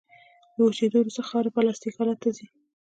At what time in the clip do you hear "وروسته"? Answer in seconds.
0.99-1.21